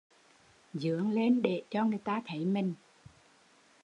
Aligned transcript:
Dướng 0.73 1.11
lên 1.11 1.41
để 1.41 1.61
cho 1.69 1.85
người 1.85 1.99
ta 2.03 2.21
thấy 2.25 2.45
mình 2.45 2.73